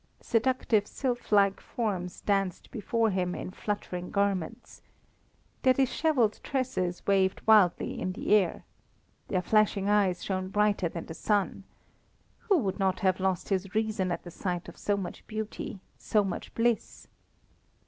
Seductive, 0.23 0.87
sylph 0.87 1.31
like 1.31 1.59
forms 1.61 2.21
danced 2.21 2.71
before 2.71 3.11
him 3.11 3.35
in 3.35 3.51
fluttering 3.51 4.09
garments. 4.09 4.81
Their 5.61 5.75
dishevelled 5.75 6.39
tresses 6.41 7.05
waved 7.05 7.45
wildly 7.45 8.01
in 8.01 8.13
the 8.13 8.33
air. 8.33 8.63
Their 9.27 9.43
flashing 9.43 9.87
eyes 9.87 10.23
shone 10.23 10.47
brighter 10.47 10.89
than 10.89 11.05
the 11.05 11.13
sun. 11.13 11.65
Who 12.39 12.57
would 12.57 12.79
not 12.79 13.01
have 13.01 13.19
lost 13.19 13.49
his 13.49 13.75
reason 13.75 14.11
at 14.11 14.23
the 14.23 14.31
sight 14.31 14.67
of 14.67 14.75
so 14.75 14.97
much 14.97 15.23
beauty, 15.27 15.81
so 15.99 16.23
much 16.23 16.51
bliss? 16.55 17.07